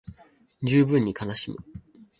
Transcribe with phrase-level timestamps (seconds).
[0.63, 1.57] 十分に悲しむ